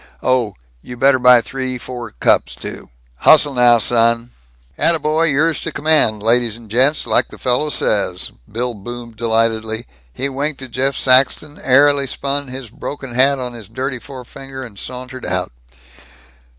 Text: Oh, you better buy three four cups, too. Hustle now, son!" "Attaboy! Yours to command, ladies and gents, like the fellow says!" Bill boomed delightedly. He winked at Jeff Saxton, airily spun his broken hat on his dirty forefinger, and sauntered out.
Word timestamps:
Oh, 0.23 0.55
you 0.81 0.97
better 0.97 1.19
buy 1.19 1.41
three 1.41 1.77
four 1.77 2.09
cups, 2.09 2.55
too. 2.55 2.89
Hustle 3.17 3.53
now, 3.53 3.77
son!" 3.77 4.31
"Attaboy! 4.75 5.25
Yours 5.31 5.61
to 5.61 5.71
command, 5.71 6.23
ladies 6.23 6.57
and 6.57 6.71
gents, 6.71 7.05
like 7.05 7.27
the 7.27 7.37
fellow 7.37 7.69
says!" 7.69 8.31
Bill 8.51 8.73
boomed 8.73 9.15
delightedly. 9.15 9.85
He 10.11 10.27
winked 10.27 10.63
at 10.63 10.71
Jeff 10.71 10.95
Saxton, 10.97 11.61
airily 11.63 12.07
spun 12.07 12.47
his 12.47 12.71
broken 12.71 13.13
hat 13.13 13.37
on 13.37 13.53
his 13.53 13.69
dirty 13.69 13.99
forefinger, 13.99 14.63
and 14.63 14.79
sauntered 14.79 15.23
out. 15.23 15.51